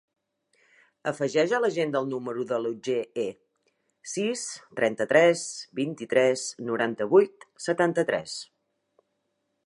[1.09, 3.25] Afegeix a l'agenda el número de l'Otger He:
[4.13, 4.45] sis,
[4.79, 5.43] trenta-tres,
[5.81, 8.35] vint-i-tres, noranta-vuit, setanta-tres.